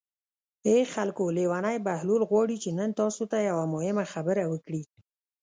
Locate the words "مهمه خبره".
3.75-4.43